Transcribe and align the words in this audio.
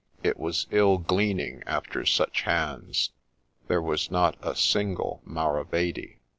It 0.23 0.39
was 0.39 0.65
ill 0.71 0.97
gleaning 0.97 1.61
after 1.67 2.07
such 2.07 2.41
hands; 2.41 3.11
there 3.67 3.83
was 3.83 4.09
not 4.09 4.35
a 4.41 4.55
single 4.55 5.21
maravedi. 5.27 6.17